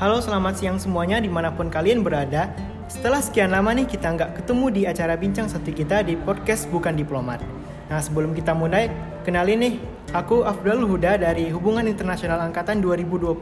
[0.00, 2.48] Halo selamat siang semuanya di mana pun kalian berada.
[2.88, 6.96] Setelah sekian lama nih kita nggak ketemu di acara bincang satu kita di podcast Bukan
[6.96, 7.44] Diplomat.
[7.92, 8.88] Nah sebelum kita mulai,
[9.28, 9.74] kenalin nih
[10.16, 13.36] Aku Afdal Huda dari Hubungan Internasional Angkatan 2021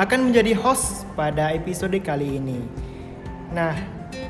[0.00, 2.64] akan menjadi host pada episode kali ini.
[3.52, 3.76] Nah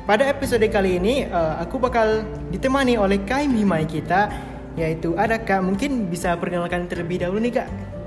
[0.03, 4.27] pada episode kali ini eh, aku bakal ditemani oleh Kaim Himai kita
[4.75, 7.98] yaitu ada Kak mungkin bisa perkenalkan terlebih dahulu nih Kak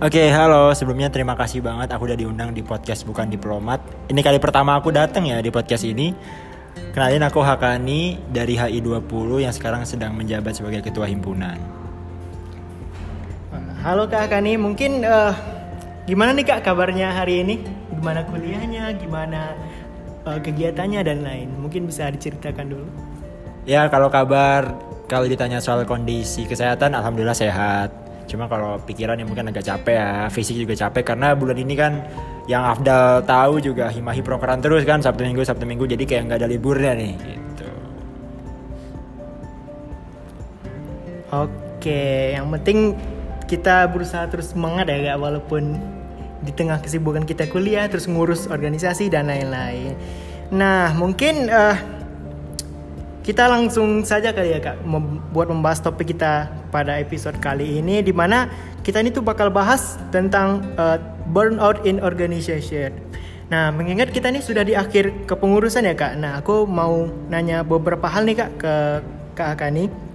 [0.00, 0.72] Oke, halo.
[0.72, 3.84] Sebelumnya terima kasih banget aku udah diundang di podcast Bukan Diplomat.
[4.08, 6.16] Ini kali pertama aku datang ya di podcast ini.
[6.96, 11.60] Kenalin aku Hakani dari HI20 yang sekarang sedang menjabat sebagai ketua himpunan.
[13.84, 15.32] Halo Kak Kani, mungkin eh,
[16.08, 17.60] gimana nih Kak kabarnya hari ini?
[17.92, 19.52] Gimana kuliahnya, gimana
[20.24, 21.52] eh, kegiatannya dan lain?
[21.60, 22.88] Mungkin bisa diceritakan dulu.
[23.68, 24.64] Ya, kalau kabar
[25.12, 28.09] kalau ditanya soal kondisi kesehatan alhamdulillah sehat.
[28.30, 31.98] Cuma kalau pikiran yang mungkin agak capek ya, fisik juga capek karena bulan ini kan
[32.46, 36.38] yang Afdal tahu juga himahi prokeran terus kan Sabtu Minggu Sabtu Minggu jadi kayak nggak
[36.38, 37.70] ada liburnya nih gitu.
[41.30, 42.94] Oke, yang penting
[43.50, 45.74] kita berusaha terus semangat ya walaupun
[46.46, 49.98] di tengah kesibukan kita kuliah terus ngurus organisasi dan lain-lain.
[50.54, 51.76] Nah, mungkin eh,
[53.30, 58.10] kita langsung saja kali ya Kak membuat membahas topik kita pada episode kali ini di
[58.10, 58.50] mana
[58.82, 60.98] kita ini tuh bakal bahas tentang eh,
[61.30, 62.90] burnout in organization.
[63.54, 66.18] Nah, mengingat kita ini sudah di akhir kepengurusan ya Kak.
[66.18, 68.74] Nah, aku mau nanya beberapa hal nih Kak ke
[69.38, 70.10] Kak Akani.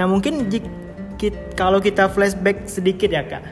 [0.00, 0.72] Nah mungkin jik-
[1.20, 3.42] kit- kalau kita flashback sedikit ya kak,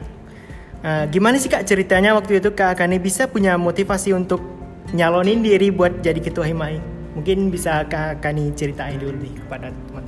[0.87, 4.39] Nah, gimana sih kak ceritanya waktu itu kak Akani bisa punya motivasi untuk
[4.95, 6.96] nyalonin diri buat jadi ketua himai?
[7.17, 10.05] Mungkin bisa kak Akani ceritain dulu nih kepada teman-teman.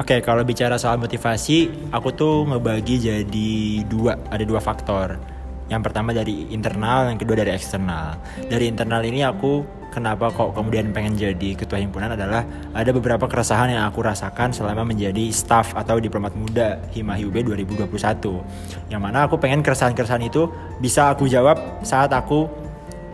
[0.00, 3.52] Oke, kalau bicara soal motivasi, aku tuh ngebagi jadi
[3.84, 5.20] dua, ada dua faktor.
[5.68, 8.16] Yang pertama dari internal, yang kedua dari eksternal.
[8.48, 9.60] Dari internal ini aku
[9.92, 14.86] kenapa kok kemudian pengen jadi ketua himpunan adalah ada beberapa keresahan yang aku rasakan selama
[14.88, 18.88] menjadi staff atau diplomat muda Himahi UB 2021.
[18.88, 20.48] Yang mana aku pengen keresahan-keresahan itu
[20.80, 22.48] bisa aku jawab saat aku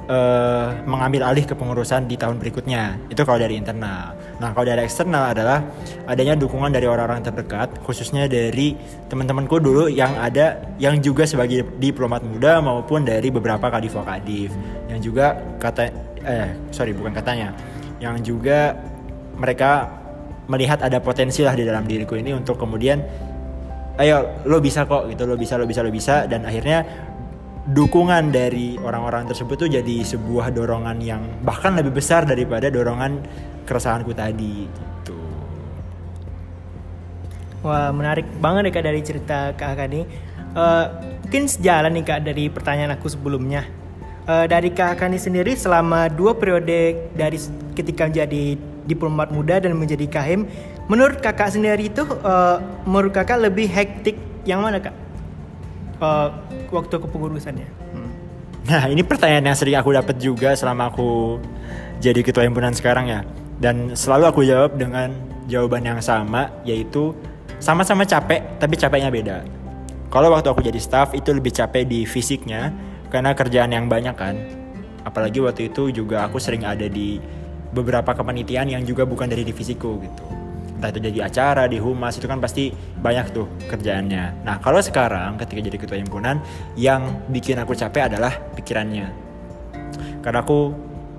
[0.06, 3.10] eh, mengambil alih kepengurusan di tahun berikutnya.
[3.10, 4.14] Itu kalau dari internal.
[4.36, 5.64] Nah, kalau dari eksternal adalah
[6.06, 8.76] adanya dukungan dari orang-orang terdekat, khususnya dari
[9.10, 14.52] teman-temanku dulu yang ada yang juga sebagai diplomat muda maupun dari beberapa kadif kadif
[14.92, 15.88] yang juga kata
[16.26, 17.56] eh sorry bukan katanya,
[17.98, 18.76] yang juga
[19.36, 19.88] mereka
[20.46, 23.02] melihat ada potensi lah di dalam diriku ini untuk kemudian
[23.96, 27.05] ayo lo bisa kok gitu lo bisa lo bisa lo bisa dan akhirnya
[27.66, 33.26] dukungan dari orang-orang tersebut tuh jadi sebuah dorongan yang bahkan lebih besar daripada dorongan
[33.66, 35.18] keresahanku tadi gitu.
[37.66, 40.06] Wah menarik banget nih kak dari cerita kak Akani.
[40.56, 40.84] Eh,
[41.26, 43.66] mungkin sejalan nih kak dari pertanyaan aku sebelumnya.
[44.30, 47.38] Eh, dari kak Akani sendiri selama dua periode dari
[47.74, 48.54] ketika menjadi
[48.86, 50.46] diplomat muda dan menjadi kahim,
[50.86, 52.56] menurut kakak sendiri itu eh,
[52.86, 54.14] menurut kakak lebih hektik
[54.46, 55.05] yang mana kak?
[55.96, 56.28] Eh,
[56.68, 57.68] waktu kepengurusannya.
[57.96, 58.12] Hmm.
[58.68, 61.40] Nah ini pertanyaan yang sering aku dapat juga selama aku
[62.04, 63.20] jadi ketua himpunan sekarang ya.
[63.56, 65.16] Dan selalu aku jawab dengan
[65.48, 67.16] jawaban yang sama yaitu
[67.56, 69.38] sama-sama capek tapi capeknya beda.
[70.12, 72.76] Kalau waktu aku jadi staff itu lebih capek di fisiknya
[73.08, 74.36] karena kerjaan yang banyak kan.
[75.08, 77.16] Apalagi waktu itu juga aku sering ada di
[77.72, 80.35] beberapa kepanitiaan yang juga bukan dari divisiku gitu.
[80.76, 82.68] Entah itu jadi acara, di humas itu kan pasti
[83.00, 84.44] banyak tuh kerjaannya.
[84.44, 86.36] Nah kalau sekarang ketika jadi ketua himpunan
[86.76, 89.08] yang bikin aku capek adalah pikirannya.
[90.20, 90.74] Karena aku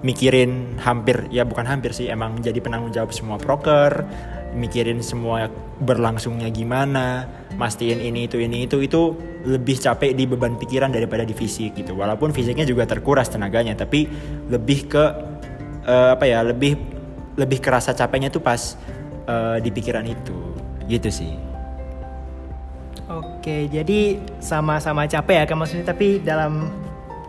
[0.06, 4.06] mikirin hampir ya bukan hampir sih emang jadi penanggung jawab semua proker,
[4.53, 5.50] mikirin semua
[5.81, 7.25] berlangsungnya gimana,
[7.57, 11.97] mastiin ini itu ini itu itu lebih capek di beban pikiran daripada di fisik gitu.
[11.97, 14.06] Walaupun fisiknya juga terkuras tenaganya, tapi
[14.53, 15.03] lebih ke
[15.85, 16.78] eh, apa ya lebih
[17.38, 18.78] lebih kerasa capeknya tuh pas
[19.28, 20.38] eh, di pikiran itu
[20.88, 21.36] gitu sih.
[23.08, 26.68] Oke, jadi sama-sama capek ya kan maksudnya tapi dalam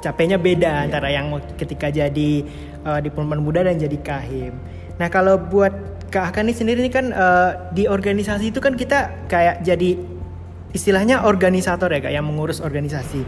[0.02, 2.42] capeknya beda antara yang ketika jadi
[2.82, 4.54] uh, diplomat muda dan jadi kahim.
[4.98, 5.70] Nah, kalau buat
[6.08, 9.94] Kak Hakani sendiri ini kan eh, di organisasi itu kan kita kayak jadi
[10.72, 13.22] istilahnya organisator ya Kak yang mengurus organisasi.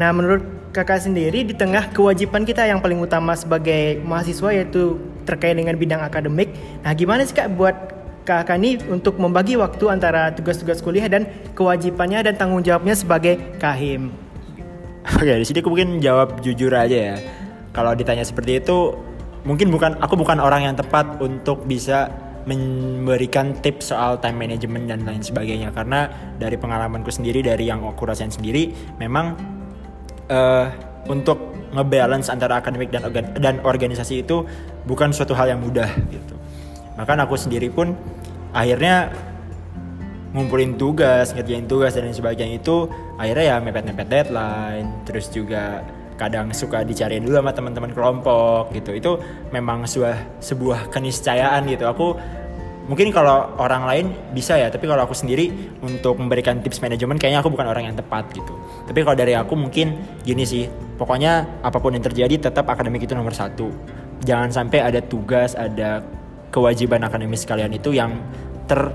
[0.00, 0.42] Nah, menurut
[0.72, 4.96] Kakak sendiri di tengah kewajiban kita yang paling utama sebagai mahasiswa yaitu
[5.28, 6.56] terkait dengan bidang akademik.
[6.80, 7.76] Nah, gimana sih Kak buat
[8.22, 11.26] Kak Kani untuk membagi waktu antara tugas-tugas kuliah dan
[11.58, 14.14] kewajibannya dan tanggung jawabnya sebagai kahim.
[15.18, 17.16] Oke, di sini aku mungkin jawab jujur aja ya.
[17.74, 18.94] Kalau ditanya seperti itu,
[19.42, 22.06] mungkin bukan aku bukan orang yang tepat untuk bisa
[22.46, 26.10] memberikan tips soal time management dan lain sebagainya karena
[26.42, 29.38] dari pengalamanku sendiri dari yang aku rasain sendiri memang
[30.26, 30.66] eh,
[31.06, 31.38] untuk
[31.72, 34.44] ngebalance antara akademik dan organ dan organisasi itu
[34.84, 36.34] bukan suatu hal yang mudah gitu.
[36.96, 37.96] Bahkan aku sendiri pun
[38.52, 39.12] akhirnya
[40.32, 42.88] ngumpulin tugas, ngerjain tugas dan lain sebagainya itu
[43.20, 45.84] akhirnya ya mepet-mepet deadline, terus juga
[46.16, 48.96] kadang suka dicariin dulu sama teman-teman kelompok gitu.
[48.96, 49.10] Itu
[49.52, 51.84] memang sebuah sebuah keniscayaan gitu.
[51.84, 52.16] Aku
[52.86, 55.54] mungkin kalau orang lain bisa ya tapi kalau aku sendiri
[55.86, 58.58] untuk memberikan tips manajemen kayaknya aku bukan orang yang tepat gitu
[58.90, 59.94] tapi kalau dari aku mungkin
[60.26, 60.66] gini sih
[60.98, 63.70] pokoknya apa pun yang terjadi tetap akademik itu nomor satu
[64.26, 66.02] jangan sampai ada tugas ada
[66.52, 68.12] kewajiban akademis kalian itu yang
[68.68, 68.92] ter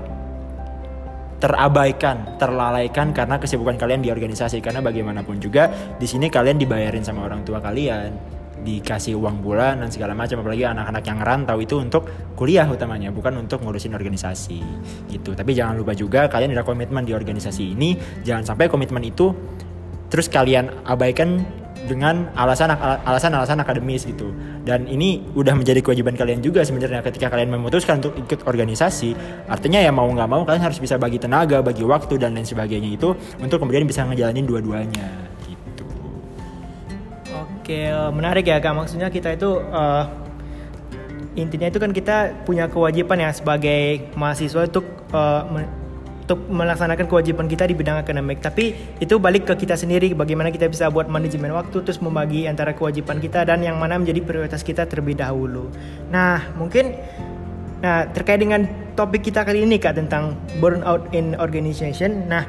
[1.38, 4.58] terabaikan, terlalaikan karena kesibukan kalian di organisasi.
[4.58, 9.90] Karena bagaimanapun juga di sini kalian dibayarin sama orang tua kalian dikasih uang bulan dan
[9.90, 10.42] segala macam.
[10.42, 14.60] Apalagi anak-anak yang rantau itu untuk kuliah utamanya bukan untuk ngurusin organisasi.
[15.06, 15.30] Gitu.
[15.38, 17.94] Tapi jangan lupa juga kalian ada komitmen di organisasi ini.
[18.26, 19.30] Jangan sampai komitmen itu
[20.10, 21.46] terus kalian abaikan
[21.86, 22.74] dengan alasan
[23.06, 24.34] alasan-alasan akademis gitu.
[24.66, 29.14] Dan ini udah menjadi kewajiban kalian juga sebenarnya ketika kalian memutuskan untuk ikut organisasi.
[29.46, 32.98] Artinya ya mau nggak mau kalian harus bisa bagi tenaga, bagi waktu dan lain sebagainya
[32.98, 35.06] itu untuk kemudian bisa ngejalanin dua-duanya
[35.46, 35.84] gitu.
[37.36, 38.74] Oke, eh, menarik ya Kak.
[38.74, 40.04] Maksudnya kita itu uh,
[41.38, 44.84] intinya itu kan kita punya kewajiban ya sebagai mahasiswa untuk
[45.14, 45.46] uh,
[46.28, 48.44] untuk melaksanakan kewajiban kita di bidang akademik.
[48.44, 52.76] Tapi itu balik ke kita sendiri bagaimana kita bisa buat manajemen waktu terus membagi antara
[52.76, 55.72] kewajiban kita dan yang mana menjadi prioritas kita terlebih dahulu.
[56.12, 56.92] Nah, mungkin
[57.80, 62.28] nah terkait dengan topik kita kali ini Kak tentang burnout in organization.
[62.28, 62.44] Nah,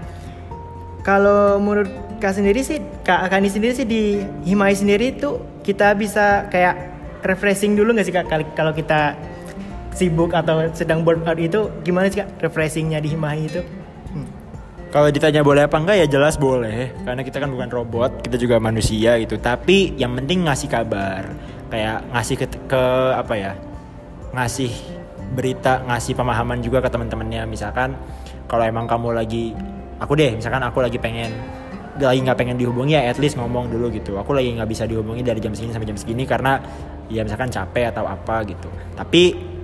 [1.07, 1.87] kalau menurut
[2.19, 6.75] Kak sendiri sih, Kak Akani sendiri sih di Himai sendiri itu kita bisa kayak
[7.23, 8.27] refreshing dulu nggak sih Kak
[8.59, 9.15] kalau kita
[9.99, 13.61] sibuk atau sedang burnout itu gimana sih kak refreshingnya di Himahi itu?
[14.15, 14.27] Hmm.
[14.89, 16.95] Kalau ditanya boleh apa enggak ya jelas boleh.
[17.03, 19.35] Karena kita kan bukan robot kita juga manusia gitu.
[19.35, 21.27] Tapi yang penting ngasih kabar.
[21.69, 23.51] Kayak ngasih ke, ke apa ya
[24.33, 24.71] ngasih
[25.37, 27.45] berita ngasih pemahaman juga ke teman-temannya.
[27.45, 27.93] Misalkan
[28.47, 29.53] kalau emang kamu lagi
[29.99, 31.29] aku deh misalkan aku lagi pengen
[31.99, 34.15] lagi nggak pengen dihubungi ya at least ngomong dulu gitu.
[34.17, 36.57] Aku lagi nggak bisa dihubungi dari jam segini sampai jam segini karena
[37.11, 38.71] ya misalkan capek atau apa gitu.
[38.97, 39.58] Tapi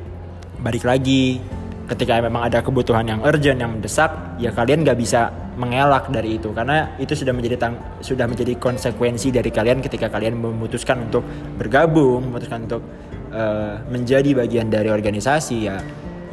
[0.66, 1.38] balik lagi.
[1.86, 4.10] Ketika memang ada kebutuhan yang urgent yang mendesak
[4.42, 6.50] ya kalian nggak bisa mengelak dari itu.
[6.50, 11.22] Karena itu sudah menjadi tang sudah menjadi konsekuensi dari kalian ketika kalian memutuskan untuk
[11.62, 12.82] bergabung memutuskan untuk
[13.30, 15.78] uh, menjadi bagian dari organisasi ya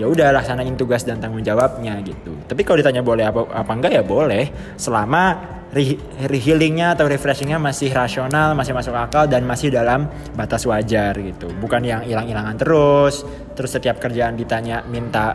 [0.01, 2.33] ya udah laksanain tugas dan tanggung jawabnya gitu.
[2.49, 4.49] Tapi kalau ditanya boleh apa apa enggak ya boleh.
[4.81, 5.37] Selama
[5.73, 5.97] re,
[6.37, 11.49] healingnya atau refreshingnya masih rasional, masih masuk akal dan masih dalam batas wajar gitu.
[11.59, 13.25] Bukan yang hilang-hilangan terus,
[13.57, 15.35] terus setiap kerjaan ditanya minta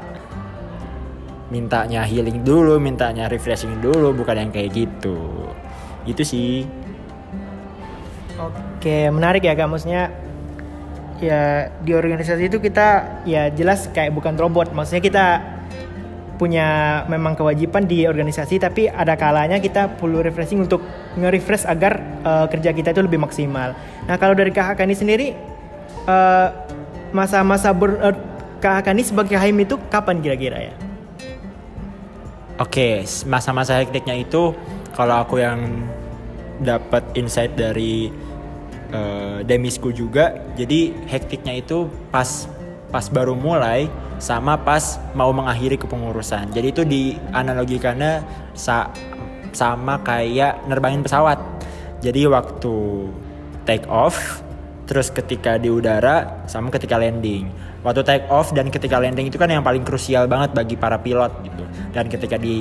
[1.48, 5.50] mintanya healing dulu, mintanya refreshing dulu, bukan yang kayak gitu.
[6.06, 6.68] Itu sih.
[8.38, 9.66] Oke, menarik ya kak.
[9.66, 10.14] Maksudnya
[11.18, 14.76] ya di organisasi itu kita ya jelas kayak bukan robot.
[14.76, 15.26] Maksudnya kita
[16.38, 20.86] punya memang kewajiban di organisasi tapi ada kalanya kita perlu refreshing untuk
[21.18, 23.74] nge-refresh agar uh, kerja kita itu lebih maksimal.
[24.06, 25.28] Nah, kalau dari KHK ini sendiri
[26.06, 26.48] uh,
[27.12, 28.16] masa-masa ber uh,
[28.62, 30.74] KHK ini sebagai HIM itu kapan kira-kira ya?
[32.58, 34.54] Oke, okay, masa-masa hektiknya itu
[34.98, 35.86] kalau aku yang
[36.58, 38.10] dapat insight dari
[38.90, 42.50] uh, demisku juga, jadi hektiknya itu pas
[42.90, 43.86] pas baru mulai
[44.18, 46.50] sama pas mau mengakhiri kepengurusan.
[46.54, 48.26] Jadi itu dianalogikannya
[48.58, 48.90] sa
[49.54, 51.38] sama kayak nerbangin pesawat.
[52.02, 52.76] Jadi waktu
[53.66, 54.42] take off,
[54.86, 57.50] terus ketika di udara, sama ketika landing
[57.86, 61.32] waktu take off dan ketika landing itu kan yang paling krusial banget bagi para pilot
[61.46, 62.58] gitu dan ketika di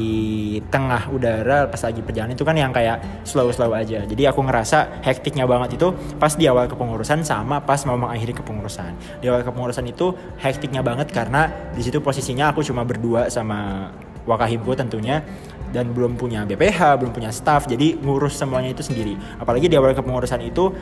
[0.70, 4.02] tengah udara pas lagi perjalanan itu kan yang kayak slow slow aja.
[4.06, 9.20] Jadi aku ngerasa hektiknya banget itu pas di awal kepengurusan sama pas mau mengakhiri kepengurusan.
[9.22, 13.90] Di awal kepengurusan itu hektiknya banget karena di situ posisinya aku cuma berdua sama
[14.26, 15.22] wakahimku tentunya.
[15.66, 19.18] Dan belum punya BPH, belum punya staff, jadi ngurus semuanya itu sendiri.
[19.36, 20.72] Apalagi di awal kepengurusan itu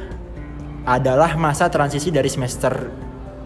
[0.84, 2.92] adalah masa transisi dari semester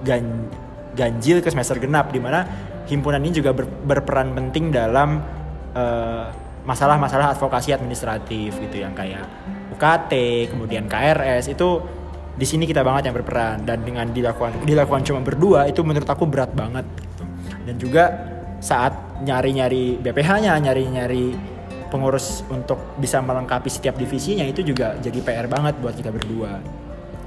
[0.03, 0.51] gan
[0.99, 2.43] ganjil ke semester genap di mana
[2.89, 5.21] himpunan ini juga ber, berperan penting dalam
[5.77, 6.27] eh,
[6.65, 9.25] masalah-masalah advokasi administratif gitu yang kayak
[9.73, 10.13] UKT,
[10.53, 11.81] kemudian KRS itu
[12.39, 16.29] di sini kita banget yang berperan dan dengan dilakukan dilakukan cuma berdua itu menurut aku
[16.29, 17.25] berat banget gitu.
[17.67, 18.05] Dan juga
[18.59, 21.35] saat nyari-nyari BPH-nya, nyari-nyari
[21.89, 26.61] pengurus untuk bisa melengkapi setiap divisinya itu juga jadi PR banget buat kita berdua.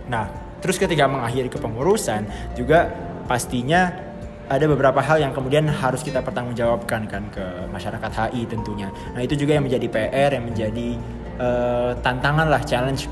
[0.07, 0.29] Nah,
[0.61, 2.93] terus ketika mengakhiri kepengurusan juga
[3.25, 4.10] pastinya
[4.51, 8.91] ada beberapa hal yang kemudian harus kita pertanggungjawabkan kan ke masyarakat HI tentunya.
[9.15, 10.99] Nah itu juga yang menjadi PR yang menjadi
[11.39, 13.07] uh, tantangan lah challenge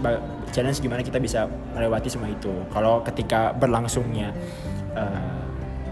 [0.52, 2.52] challenge gimana kita bisa melewati semua itu.
[2.76, 4.36] Kalau ketika berlangsungnya
[5.00, 5.40] uh,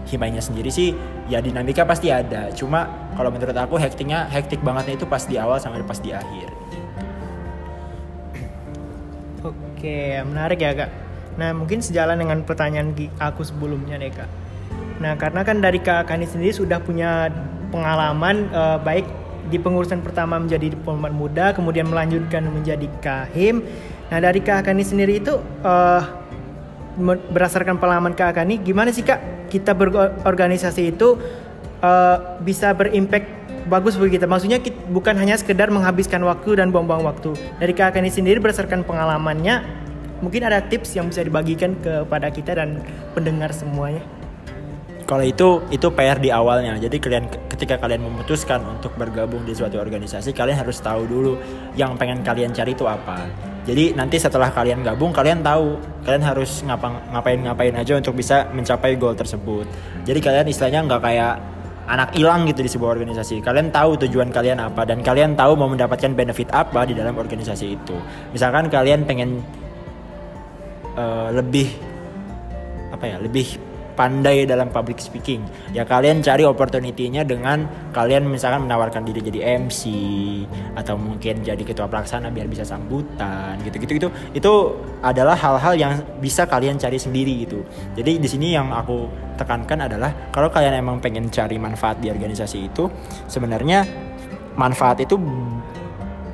[0.04, 0.92] himainya sendiri sih
[1.32, 2.52] ya dinamika pasti ada.
[2.52, 6.52] Cuma kalau menurut aku hektiknya hektik bangetnya itu pas di awal sama pas di akhir.
[9.48, 10.90] Oke menarik ya kak.
[11.40, 14.28] Nah mungkin sejalan dengan pertanyaan aku sebelumnya deh kak
[14.98, 17.30] nah karena kan dari kak Kani sendiri sudah punya
[17.70, 19.06] pengalaman uh, baik
[19.48, 23.64] di pengurusan pertama menjadi diplomat muda, kemudian melanjutkan menjadi kahim.
[24.12, 26.02] Nah dari Kak Kani sendiri itu uh,
[27.32, 31.16] berdasarkan pengalaman Kak Kani, gimana sih Kak kita berorganisasi itu
[31.80, 33.26] uh, bisa berimpact
[33.68, 34.28] bagus bagi kita.
[34.28, 37.32] Maksudnya kita, bukan hanya sekedar menghabiskan waktu dan buang-buang waktu.
[37.56, 39.64] Dari Kak Kani sendiri berdasarkan pengalamannya,
[40.20, 42.84] mungkin ada tips yang bisa dibagikan kepada kita dan
[43.16, 44.04] pendengar semuanya.
[45.08, 46.76] Kalau itu itu PR di awalnya.
[46.76, 51.32] Jadi kalian ketika kalian memutuskan untuk bergabung di suatu organisasi, kalian harus tahu dulu
[51.80, 53.24] yang pengen kalian cari itu apa.
[53.64, 59.00] Jadi nanti setelah kalian gabung, kalian tahu kalian harus ngapain ngapain aja untuk bisa mencapai
[59.00, 59.64] goal tersebut.
[60.04, 61.34] Jadi kalian istilahnya nggak kayak
[61.88, 63.40] anak hilang gitu di sebuah organisasi.
[63.40, 67.80] Kalian tahu tujuan kalian apa dan kalian tahu mau mendapatkan benefit apa di dalam organisasi
[67.80, 67.96] itu.
[68.36, 69.40] Misalkan kalian pengen
[71.00, 71.72] uh, lebih
[72.92, 73.67] apa ya, lebih
[73.98, 75.42] pandai dalam public speaking.
[75.74, 79.82] Ya kalian cari opportunity-nya dengan kalian misalkan menawarkan diri jadi MC
[80.78, 84.52] atau mungkin jadi ketua pelaksana biar bisa sambutan gitu-gitu itu itu
[85.02, 87.66] adalah hal-hal yang bisa kalian cari sendiri gitu.
[87.98, 92.70] Jadi di sini yang aku tekankan adalah kalau kalian emang pengen cari manfaat di organisasi
[92.70, 92.86] itu
[93.26, 93.82] sebenarnya
[94.54, 95.18] manfaat itu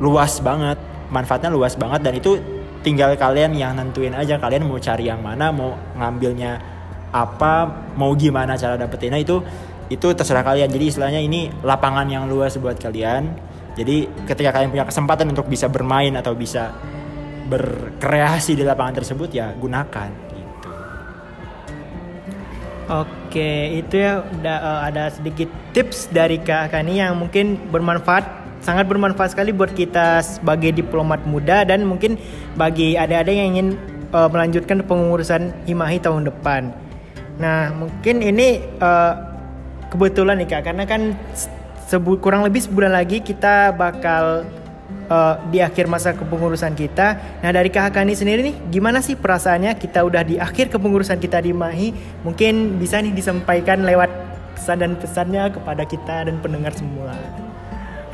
[0.04, 0.76] luas banget.
[1.09, 2.37] Manfaatnya luas banget dan itu
[2.85, 6.74] tinggal kalian yang nentuin aja kalian mau cari yang mana mau ngambilnya
[7.14, 9.38] apa mau gimana cara dapetinnya itu
[9.87, 10.66] itu terserah kalian.
[10.66, 13.30] Jadi istilahnya ini lapangan yang luas buat kalian.
[13.78, 16.75] Jadi ketika kalian punya kesempatan untuk bisa bermain atau bisa
[17.47, 20.71] berkreasi di lapangan tersebut ya gunakan gitu.
[22.88, 28.88] Oke itu ya udah uh, ada sedikit tips dari kak Kani yang mungkin bermanfaat sangat
[28.88, 32.16] bermanfaat sekali buat kita sebagai diplomat muda dan mungkin
[32.56, 33.68] bagi adik-adik yang ingin
[34.14, 36.84] uh, melanjutkan pengurusan Himahi tahun depan.
[37.38, 39.12] Nah, mungkin ini uh,
[39.91, 41.19] kebetulan nih Kak, karena kan
[41.91, 44.47] sebu kurang lebih sebulan lagi kita bakal
[45.11, 47.41] uh, di akhir masa kepengurusan kita.
[47.43, 51.43] Nah, dari Kak Hakani sendiri nih, gimana sih perasaannya kita udah di akhir kepengurusan kita
[51.43, 51.91] di Mahi?
[52.23, 54.11] Mungkin bisa nih disampaikan lewat
[54.55, 57.12] pesan dan pesannya kepada kita dan pendengar semua.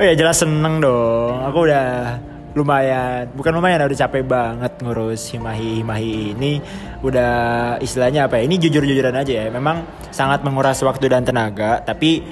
[0.01, 1.45] Oh ya jelas seneng dong.
[1.45, 2.17] Aku udah
[2.53, 3.31] lumayan.
[3.31, 6.53] Bukan lumayan udah capek banget ngurus himahi himahi ini.
[7.01, 9.45] Udah istilahnya apa ya ini jujur jujuran aja ya.
[9.51, 12.23] Memang sangat menguras waktu dan tenaga tapi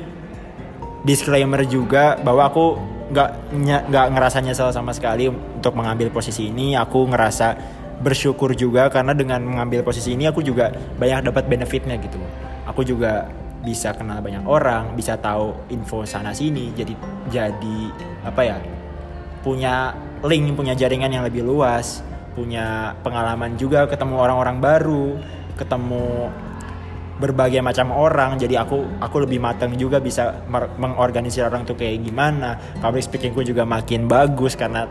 [1.07, 2.75] disclaimer juga bahwa aku
[3.09, 3.29] nggak
[3.89, 6.75] nggak ngerasa nyesel sama sekali untuk mengambil posisi ini.
[6.75, 7.55] Aku ngerasa
[7.99, 12.19] bersyukur juga karena dengan mengambil posisi ini aku juga banyak dapat benefitnya gitu.
[12.67, 13.27] Aku juga
[13.59, 16.95] bisa kenal banyak orang bisa tahu info sana sini jadi
[17.27, 17.79] jadi
[18.23, 18.55] apa ya
[19.43, 19.91] punya
[20.25, 22.03] link, punya jaringan yang lebih luas,
[22.35, 25.07] punya pengalaman juga ketemu orang-orang baru,
[25.55, 26.31] ketemu
[27.19, 28.39] berbagai macam orang.
[28.39, 30.43] Jadi aku aku lebih matang juga bisa
[30.79, 32.55] mengorganisir orang tuh kayak gimana.
[32.79, 34.87] Public speakingku juga makin bagus karena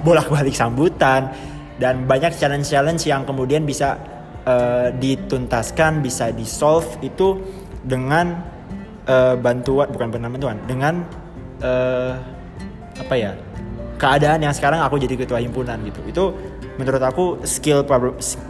[0.00, 1.28] bolak balik sambutan.
[1.76, 4.00] Dan banyak challenge challenge yang kemudian bisa
[4.46, 7.40] uh, dituntaskan bisa di solve itu
[7.82, 8.38] dengan
[9.06, 11.02] uh, bantuan bukan benar bantuan dengan
[11.62, 12.14] uh,
[13.02, 13.32] apa ya
[14.02, 16.02] keadaan yang sekarang aku jadi ketua himpunan gitu.
[16.10, 16.24] Itu
[16.74, 17.86] menurut aku skill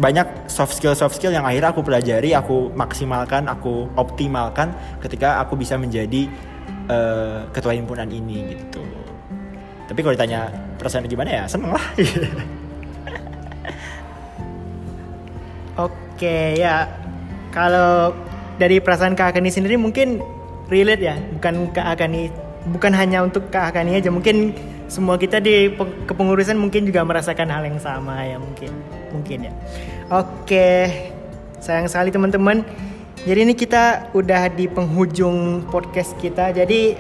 [0.01, 4.73] banyak soft skill soft skill yang akhirnya aku pelajari aku maksimalkan aku optimalkan
[5.05, 6.25] ketika aku bisa menjadi
[6.89, 8.81] uh, ketua himpunan ini gitu.
[9.93, 10.49] Tapi kalau ditanya
[10.81, 11.85] perasaan gimana ya seneng lah.
[15.85, 16.89] Oke ya.
[17.53, 18.17] Kalau
[18.57, 20.17] dari perasaan Kak Akani sendiri mungkin
[20.73, 21.21] relate ya.
[21.37, 22.33] Bukan Kak Akani
[22.73, 24.09] bukan hanya untuk Kak Akani aja.
[24.09, 24.57] Mungkin
[24.93, 25.73] semua kita di
[26.05, 28.69] kepengurusan mungkin juga merasakan hal yang sama ya mungkin
[29.09, 29.53] mungkin ya.
[30.13, 30.69] Oke
[31.65, 32.61] sayang sekali teman-teman.
[33.25, 36.53] Jadi ini kita udah di penghujung podcast kita.
[36.53, 36.93] Jadi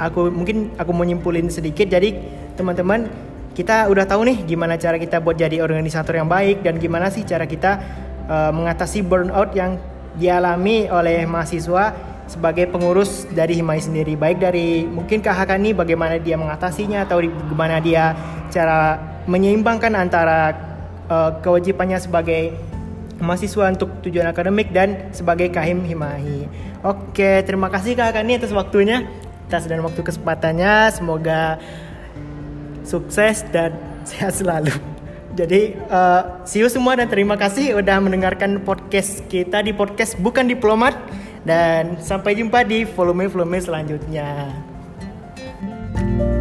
[0.00, 1.84] aku mungkin aku mau nyimpulin sedikit.
[1.84, 2.16] Jadi
[2.56, 3.12] teman-teman
[3.52, 7.28] kita udah tahu nih gimana cara kita buat jadi organisator yang baik dan gimana sih
[7.28, 7.76] cara kita
[8.24, 9.76] uh, mengatasi burnout yang
[10.16, 16.38] dialami oleh mahasiswa sebagai pengurus dari Himai sendiri baik dari mungkin Kak Hakani bagaimana dia
[16.38, 18.14] mengatasinya atau bagaimana dia
[18.54, 20.54] cara menyeimbangkan antara
[21.10, 22.54] uh, kewajibannya sebagai
[23.18, 26.46] mahasiswa untuk tujuan akademik dan sebagai kahim Himahi.
[26.86, 29.04] Oke, terima kasih Kak Hakani atas waktunya,
[29.50, 30.88] atas dan waktu kesempatannya.
[30.94, 31.58] Semoga
[32.86, 33.74] sukses dan
[34.08, 34.72] sehat selalu.
[35.34, 40.50] Jadi uh, see you semua dan terima kasih udah mendengarkan podcast kita di podcast bukan
[40.50, 40.94] diplomat
[41.44, 44.52] dan sampai jumpa di volume-volume selanjutnya.
[46.00, 46.39] thank you